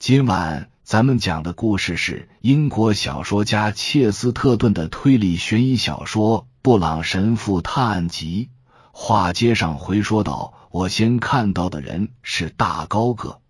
[0.00, 8.48] 今晚咱们讲的故事是英国小说家切斯特顿的推理悬疑小说《布朗神父探案集》。
[8.92, 13.42] 话接上回说道：“我先看到的人是大高个，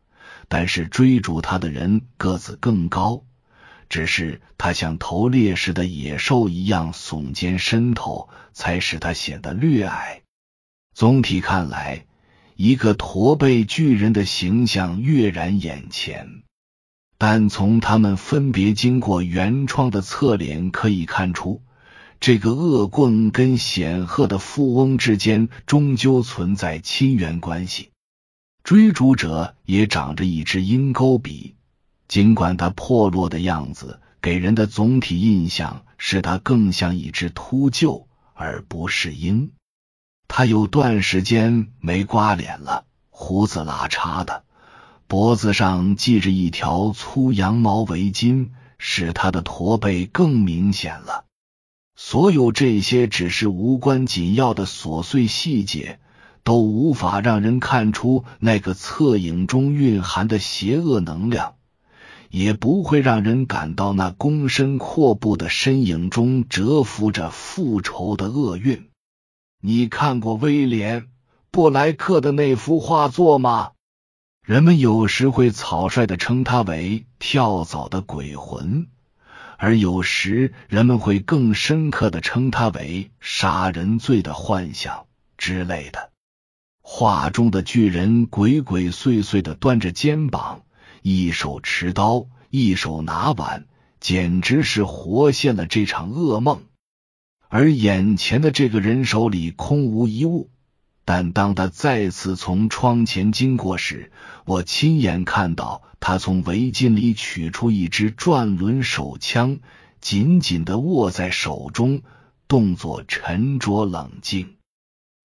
[0.48, 3.23] 但是追逐他的人个子更高，
[3.89, 10.23] 只是他像头猎食的野兽一样耸肩伸头，才使他显得略矮。
[10.95, 12.07] 总体看来。”
[12.62, 16.43] 一个驼背巨人的形象跃然眼前，
[17.16, 21.62] 但从他们分别经过原创的侧脸可以看出，
[22.21, 27.88] 这个恶棍跟显赫的富翁之间终究存在亲缘关系。
[28.63, 31.54] 追逐者也长着一只鹰钩鼻，
[32.08, 39.50] 尽管他破落的样子给人的总体印象是他更像一只秃鹫，而不是鹰。
[40.33, 44.44] 他有段时间没刮脸了，胡子拉碴的，
[45.08, 51.24] 脖子上系着一条粗羊毛围巾，使他的驼背更明显了。
[51.96, 55.98] 所有这些只是无关紧要的琐碎细节，
[56.44, 61.55] 都无法让人看出那个侧影中蕴含的邪恶能量，
[62.30, 68.89] 也不会让人感到那躬身阔步的身影中蛰伏着复仇的厄运。
[69.62, 71.03] 你看过威廉·
[71.50, 73.72] 布莱克的那幅画作吗？
[74.42, 78.86] 人们有时会草率的称他为跳蚤的鬼魂，
[79.58, 85.05] 而有时人们会更深刻的称他为杀人罪的幻想
[85.36, 86.11] 之类的。
[86.80, 90.62] 画中的巨人鬼鬼祟祟的端着肩膀，
[91.02, 93.67] 一手持刀，一手拿碗，
[94.00, 96.62] 简直是活现了这场噩梦。
[97.52, 100.50] 而眼前的这个人手里空无一物，
[101.04, 104.12] 但当他再次从窗前经过时，
[104.44, 109.58] 我亲眼看到他从围巾里取出一支转轮手枪，
[110.00, 112.02] 紧紧的握在手中，
[112.46, 114.55] 动作沉着冷静。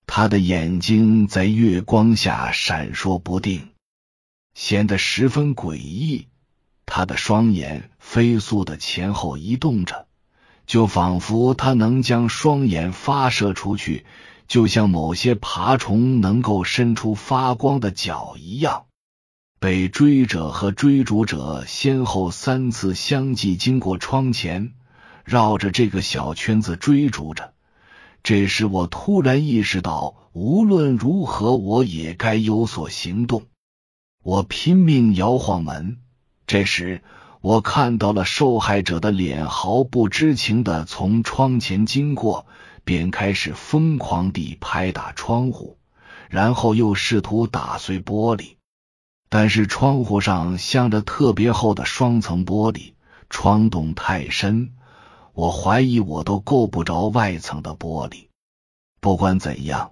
[0.08, 3.70] 他的眼睛在月光下闪烁不定，
[4.56, 6.26] 显得十分诡异。
[6.88, 10.08] 他的双眼飞速的前后移动着。
[10.66, 14.06] 就仿佛他能将双眼发射出去，
[14.48, 18.86] 就像某些爬虫能够伸出发光的脚一样。
[19.60, 24.74] 被追者和追逐者先后三次相继经过窗前，
[25.24, 27.54] 绕着这个小圈子追逐着。
[28.24, 33.44] 这时，我突然意识到，无论如何，我也该有所行动。
[34.24, 36.00] 我拼命摇晃门。
[36.48, 37.02] 这时。
[37.46, 42.48] 我看到了受害者的脸，毫不知情的从窗前经过，
[42.84, 45.78] 便开始疯狂地拍打窗户，
[46.28, 48.56] 然后又试图打碎玻璃。
[49.30, 52.94] 但是窗户上镶着特别厚的双层玻璃，
[53.30, 54.72] 窗洞太深，
[55.34, 58.30] 我怀疑我都够不着外层的玻璃。
[59.00, 59.92] 不管怎样，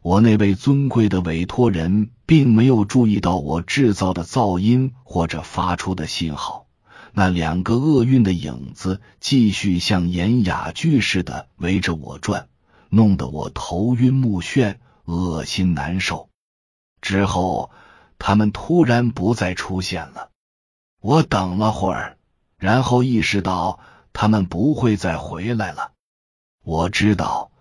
[0.00, 6.65] 我那位尊贵的委托人并没有注意到我制造的噪音或者发出的信号。
[7.12, 12.48] 那两个厄运的影子继续像演哑剧似的围着我转，
[12.90, 16.28] 弄得我头晕目眩、恶心难受。
[17.00, 17.70] 之后，
[18.18, 20.30] 他们突然不再出现了。
[21.00, 22.16] 我等了会儿，
[22.58, 23.78] 然后意识到
[24.12, 25.92] 他们不会再回来了。
[26.64, 27.52] 我知道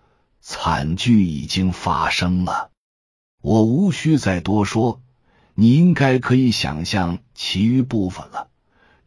[0.42, 2.72] 惨剧已经发生了。
[3.42, 5.02] 我无需再多说，
[5.54, 8.50] 你应该可以想象其余部分了。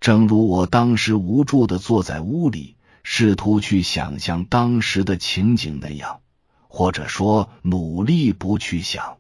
[0.00, 6.20] 正如我当时无助的坐在屋里，试图去想象当时的情景那样，
[6.68, 9.18] 或者说努力不去想。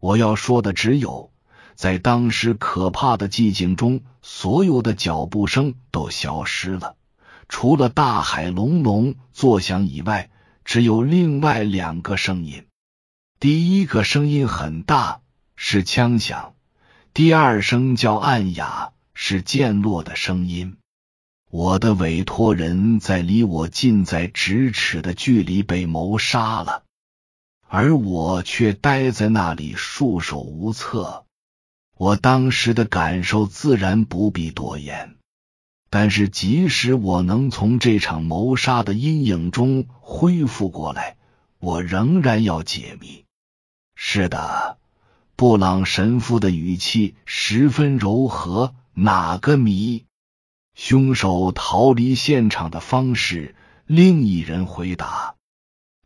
[0.00, 1.30] 我要说的只有，
[1.74, 6.96] 在当时可怕的寂静中，所有的脚步声都消失了，
[7.48, 10.30] 除了大海隆隆作响以外，
[10.64, 12.66] 只有另外两个声音。
[13.40, 15.20] 第一个声音很大，
[15.56, 16.54] 是枪响；
[17.12, 18.93] 第二声叫暗哑。
[19.14, 20.76] 是渐落的声音。
[21.50, 26.82] 我的委托人在离我近在咫尺的距离被谋杀了，
[27.68, 31.24] 而我却待在那里束手无策。
[31.96, 35.14] 我当时的感受自然不必多言，
[35.90, 41.16] 但是即使我能从这场谋杀的阴影中恢复过来，
[41.60, 43.24] 我仍然要解谜。
[43.94, 44.76] 是的，
[45.36, 48.74] 布朗神父的语气十分柔和。
[48.96, 50.06] 哪个谜？
[50.76, 53.56] 凶手逃离现场的方式？
[53.86, 55.34] 另一人回答。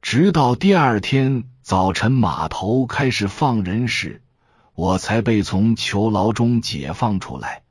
[0.01, 4.23] 直到第二天早晨，码头开始放人时，
[4.75, 7.63] 我才被从囚牢中解放出来。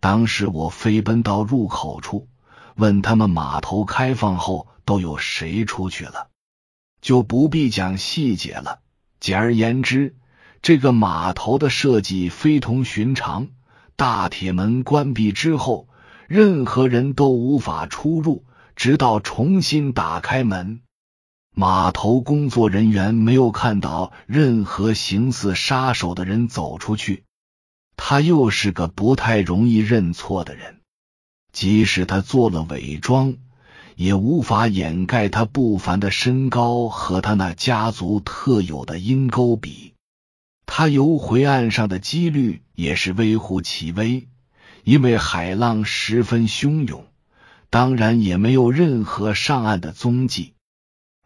[0.00, 2.26] 当时我飞奔到入口处，
[2.74, 6.28] 问他们码头开放后都有谁出去了，
[7.02, 8.80] 就不必讲细节了。
[9.20, 10.16] 简而言之，
[10.62, 13.48] 这个码头的设计非同寻常。
[13.96, 15.88] 大铁门关闭之后，
[16.26, 18.44] 任何人都无法出入，
[18.74, 20.80] 直到重新打开门。
[21.56, 27.22] 码头工作人员没有看到任何形似杀手的人走出去。
[27.96, 30.80] 他又是个不太容易认错的人，
[31.52, 33.36] 即使他做了伪装，
[33.94, 39.93] 也无法掩盖他不凡的身高和他那家族特有的鹰钩鼻。
[40.66, 44.28] 他游回岸上的几率也是微乎其微，
[44.82, 47.06] 因为海浪十分汹涌，
[47.70, 50.54] 当然也没有任何上岸的踪迹。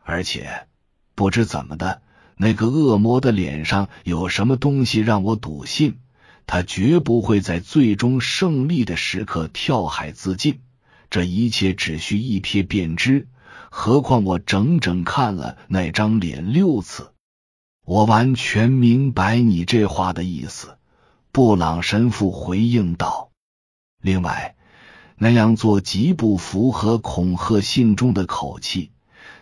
[0.02, 0.67] 而且
[1.14, 2.02] 不知怎么的，
[2.37, 5.99] 那个恶魔的脸上有什么东西让我笃信，
[6.46, 10.61] 他绝不会在最终胜利的时刻跳海自尽。
[11.11, 13.29] 这一切只需一瞥便知，
[13.70, 17.12] 何况我整整看了那张脸六次。
[17.88, 20.76] 我完全明白你这话的意思，
[21.32, 23.31] 布朗神父回应道。
[24.02, 24.56] 另外，
[25.17, 28.90] 那样做极不符合恐吓信中的口气。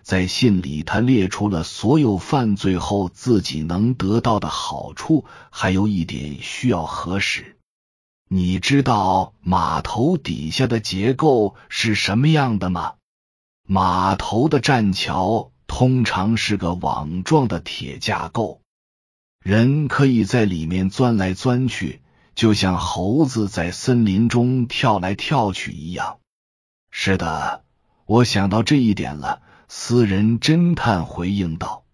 [0.04, 5.24] 在信里，他列出了所有犯罪后自己能得到的好处。
[5.50, 7.56] 还有一点需要核实：
[8.28, 12.92] 你知道码头底下的结构是什么样的吗？
[13.66, 15.50] 码头的栈桥。
[15.66, 18.60] 通常是个网状的铁架构，
[19.40, 22.00] 人可以在里面钻来钻去，
[22.34, 26.18] 就像猴子在森林中跳来跳去一样。
[26.90, 27.64] 是的，
[28.06, 29.42] 我想到这一点了。
[29.68, 31.84] 私人侦探回应道。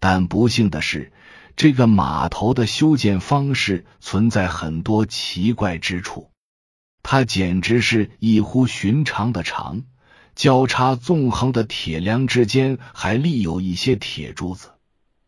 [0.00, 1.12] 但不幸的是，
[1.56, 6.30] 这个码头的修建方式存在很多奇怪之处，
[7.02, 9.82] 它简直是异乎寻常的长。
[10.38, 14.70] 交叉纵横的铁梁之间还立有一些铁柱子，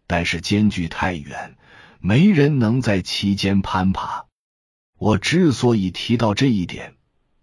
[0.07, 1.57] 但是间距太远，
[1.99, 4.27] 没人能在其间攀爬。
[4.97, 6.95] 我之所以提到这一点，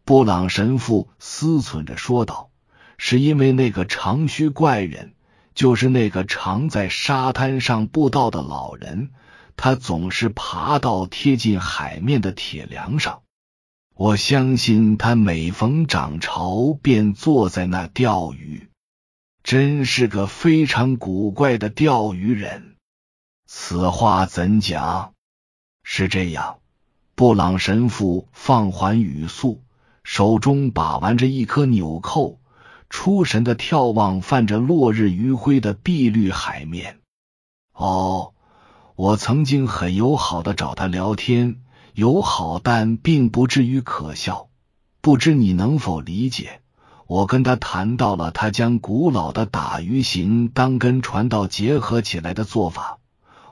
[0.06, 2.52] 布朗神父思忖着说道，
[2.98, 5.14] 是因为那个长须怪人，
[5.54, 9.10] 就是那个常在沙滩上步道的老人，
[9.58, 13.24] 他总是爬到贴近海面的铁梁上。
[14.00, 18.70] 我相信他每逢涨潮便坐在那钓鱼，
[19.42, 22.76] 真是个非常古怪的钓鱼人。
[23.48, 25.14] 此话怎讲？
[25.82, 26.60] 是这样。
[27.16, 29.64] 布朗神父放缓语速，
[30.04, 32.40] 手中把玩着一颗纽扣，
[32.92, 37.00] 出神的眺望泛着落日余晖的碧绿海面。
[37.74, 38.34] 哦，
[38.96, 41.64] 我曾经很友好的找他聊天。
[41.98, 44.50] 友好，但并不至于可笑。
[45.02, 46.62] 不知你能否理解？
[47.08, 53.00] 我跟他谈到了他将古老的打鱼行当跟传道结合起来的做法。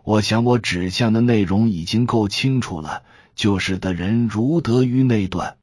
[0.04, 3.02] 我想我指向的内容已经够清楚了，
[3.34, 5.58] 就是的人如得鱼那段。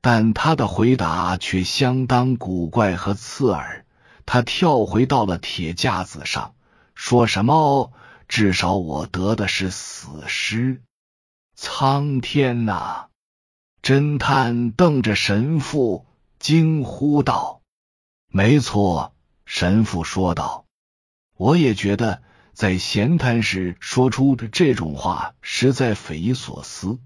[0.00, 3.84] 但他的回答却相当古怪和刺耳。
[4.24, 6.54] 他跳回到了铁架子上，
[6.94, 7.92] 说什么？
[8.26, 10.80] 至少我得的是死尸。
[11.58, 13.06] 苍天呐！
[13.80, 16.04] 侦探瞪着神父，
[16.38, 17.62] 惊呼道
[18.28, 19.14] ：“没错。”
[19.46, 20.66] 神父说道
[21.38, 22.20] ：“我也觉得，
[22.52, 26.98] 在闲谈时说出的这种话实在匪夷所思，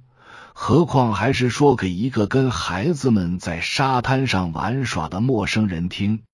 [0.53, 6.25] 何况还是说给一个跟孩子们在沙滩上玩耍的陌生人听。”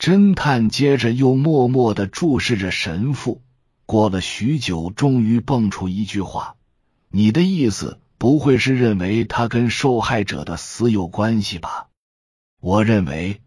[0.00, 3.42] 侦探接着又默默的注视着神父，
[3.84, 6.56] 过了许久，终于蹦出一句话。
[7.16, 11.86] 你的意思不会是认为他跟受害者的死有关系吧？
[12.60, 13.40] 我认为，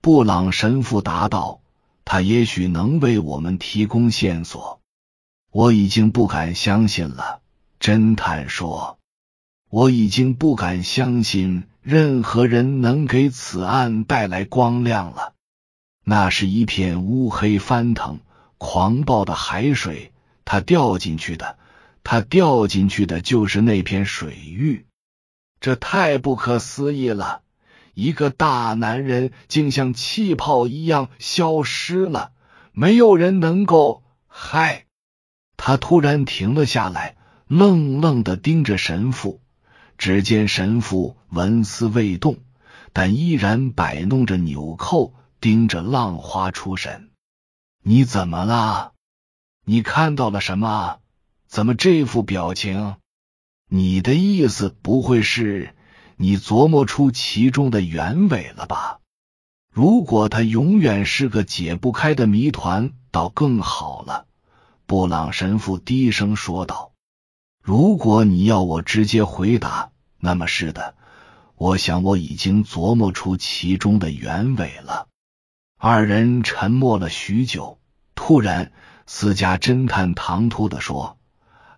[0.00, 1.60] 布朗神父答道，
[2.04, 4.80] 他也许能为我们提供线索。
[5.50, 7.40] 我已经不敢相信了，
[7.80, 9.00] 侦探说，
[9.68, 15.32] 我已经不敢相信任何人能给此案带来光亮了。
[16.04, 18.20] 那是一片乌黑翻腾、
[18.58, 20.12] 狂暴的海水，
[20.44, 21.58] 他掉进去的。
[22.10, 24.86] 他掉进去的就是那片水域，
[25.60, 27.42] 这太不可思议了！
[27.92, 32.32] 一个大男人竟像气泡一样消失了，
[32.72, 34.02] 没有人能够……
[34.26, 34.86] 嗨！
[35.58, 39.42] 他突然停了下来，愣愣的盯着神父。
[39.98, 42.38] 只见神父纹丝未动，
[42.94, 45.12] 但依然摆弄着纽扣，
[45.42, 47.10] 盯着浪花出神。
[47.82, 48.94] 你怎么了？
[49.66, 51.00] 你看到了什么？
[51.48, 52.96] 怎么这副表情？
[53.70, 55.74] 你的意思不会是
[56.16, 59.00] 你琢磨出其中的原委了吧？
[59.72, 64.26] 如果他永远是个解不开的谜团，倒更好了。
[64.84, 66.92] 布朗神父低声说道
[67.62, 70.96] ：“如果你要我直接回答，那么是的，
[71.56, 75.08] 我想我已经琢磨出其中的原委了。”
[75.80, 77.78] 二人沉默了许久，
[78.14, 78.72] 突然，
[79.06, 81.17] 私家侦探唐突的说：“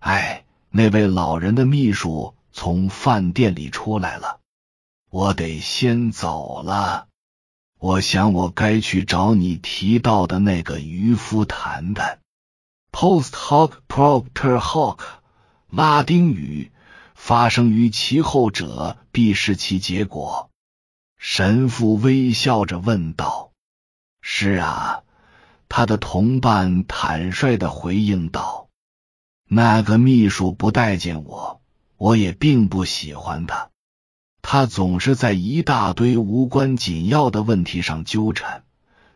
[0.01, 4.39] 哎，那位老人的秘书从饭店里出来了，
[5.09, 7.07] 我得先走了。”
[7.79, 12.19] 我想，我该去找你提到的那个渔夫谈谈。
[12.91, 14.99] Post hoc propter hoc，
[15.69, 16.71] 拉丁语，
[17.15, 20.51] 发生于其后者，必是其结果。
[21.17, 23.51] 神父微笑着问道
[24.21, 25.01] ：“是啊。”
[25.67, 28.67] 他的同伴坦率的回应道
[29.53, 31.59] ：“那个秘书不待见我，
[31.97, 33.69] 我也并不喜欢他。”
[34.41, 38.63] 他总是在一大堆无关紧要的问题上纠缠，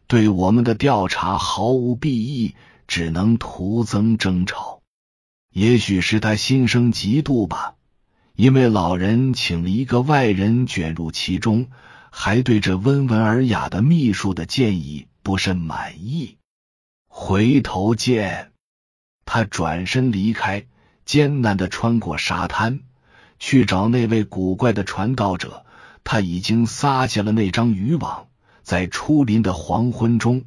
[0.08, 2.54] 对我们的调查毫无裨益，
[2.86, 4.82] 只能徒增争吵。
[5.54, 7.76] 也许是他心生嫉妒吧，
[8.36, 11.68] 因为老人请了一个外人卷入其中，
[12.12, 16.36] 还对这温文尔雅的秘书的建议不甚满意。
[17.08, 18.52] 回头见。
[19.26, 20.66] 他转身离开，
[21.04, 22.80] 艰难的穿过沙滩。
[23.38, 25.66] 去找那位古怪的传道者，
[26.06, 28.28] 他已经撒下了那张渔网。
[28.64, 30.46] 在初林的黄昏中，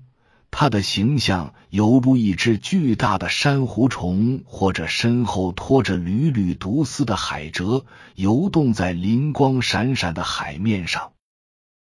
[0.51, 11.13] 他的形象犹如一只巨大的珊瑚虫，或者身后拖着缕缕毒丝的海蜇，游动在灵光闪闪的海面上。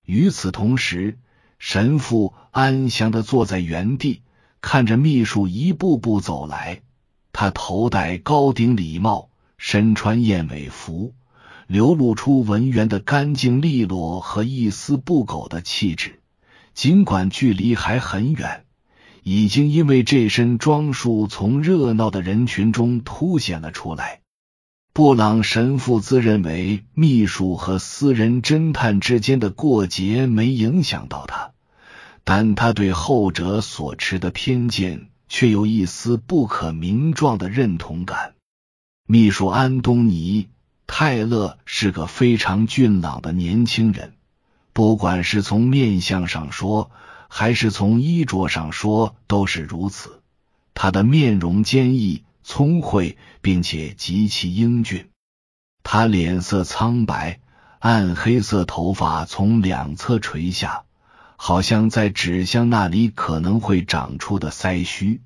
[0.05, 1.19] 与此同时，
[1.59, 4.23] 神父安详的坐在原地，
[4.61, 6.83] 看着秘书一步步走来。
[7.41, 9.31] 他头戴高顶礼帽。
[9.59, 11.15] 身穿燕尾服，
[11.69, 16.19] 流露出文员的干净利落和一丝不苟的气质。
[16.75, 18.65] 尽管距离还很远，
[19.23, 24.21] 已经因为这身装束从热闹的人群中凸显了出来。
[24.93, 31.53] 布朗神父自认为秘书和私人侦探之间的过节没影响到他，
[32.25, 38.35] 但他对后者所持的偏见却有一丝不可名状的认同感。
[39.07, 40.45] 秘书安东尼·
[40.87, 44.15] 泰勒是个非常俊朗的年轻人，
[44.73, 46.91] 不管是从面相上说，
[47.29, 50.21] 还是从衣着上说，都是如此。
[50.75, 55.11] 他的面容坚毅、聪慧，并且极其英俊。
[55.83, 57.41] 他脸色苍白，
[57.79, 60.85] 暗黑色头发从两侧垂下，
[61.41, 65.23] 好像在指向那里可能会长出的腮须。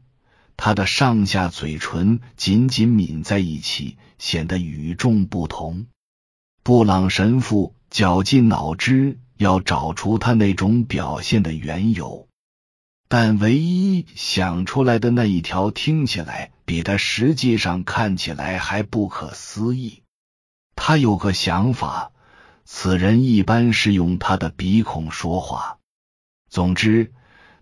[0.59, 5.87] 他的上下嘴唇紧紧抿在一起，显得与众不同。
[6.62, 12.28] 布朗神父绞尽脑汁要找出他那种表现的缘由，
[13.09, 20.02] 但唯一想出来的那一条听起来比他实际上看起来还不可思议。
[20.76, 22.12] 他有个想法：
[22.64, 25.78] 此人一般是用他的鼻孔说话。
[26.52, 27.11] 总之。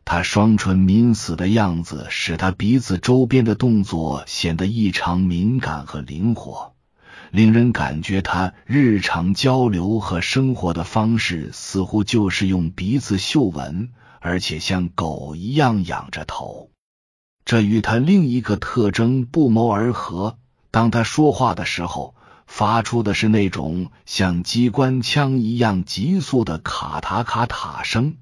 [0.05, 6.75] 他双唇抿死的样子，使他鼻子周边的动作显得异常敏感和灵活，
[7.31, 16.71] 令人感觉他日常交流和生活的方式似乎就是用鼻子嗅闻，而且像狗一样仰着头。
[17.45, 20.37] 这与他另一个特征不谋而合：
[20.73, 22.17] 当他说话的时候，
[22.49, 28.17] 发出的是那种像机关枪一样急速的卡塔卡塔声。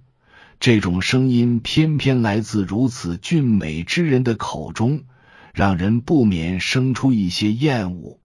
[0.60, 5.04] 这种声音偏偏来自如此俊美之人的口中，
[5.54, 8.18] 让人不免生出一些厌恶。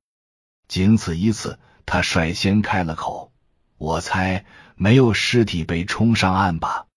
[0.68, 3.32] 仅此一次，他率先开了口
[3.78, 6.88] ：“我猜没有尸体被冲上岸吧？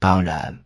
[0.00, 0.64] 当然，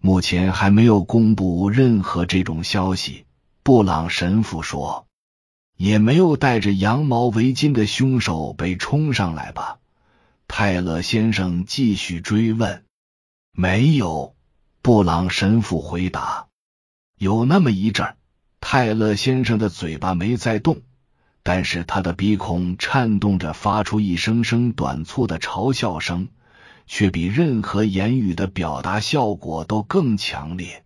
[0.00, 3.24] 目前还没有公布任何这种消息。”
[3.62, 5.06] 布朗神父说
[5.78, 9.78] ：“也没有戴着羊毛围巾的凶手被冲上来吧？”
[10.48, 12.83] 泰勒先生继续追问。
[13.56, 14.34] 没有，
[14.82, 16.48] 布朗神父回答。
[17.16, 18.16] 有那么一阵儿，
[18.60, 20.82] 泰勒先生的嘴巴没在动，
[21.44, 26.30] 但是他的鼻孔颤动着，发出一声声短促的嘲笑声，
[26.88, 30.82] 却比任何言语的表达效果都更强烈。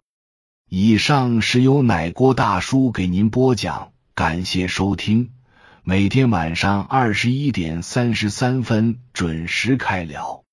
[0.69, 5.31] 以上是由奶锅大叔给您播讲，感谢收听。
[5.83, 10.45] 每天晚上二十一点三十三分准时开聊。